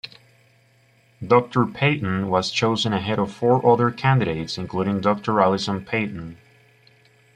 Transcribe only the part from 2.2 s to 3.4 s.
was chosen ahead of